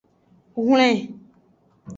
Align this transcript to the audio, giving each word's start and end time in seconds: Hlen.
Hlen. 0.63 0.99